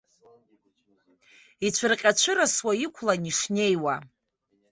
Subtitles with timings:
[1.67, 3.95] Ицәырҟьа-цәырасуа иқәлан ишнеиуа.